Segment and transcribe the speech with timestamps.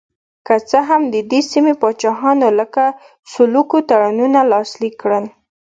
[0.47, 2.83] که څه هم د دې سیمې پاچاهانو لکه
[3.33, 5.25] سلوکو تړونونه لاسلیک کړل.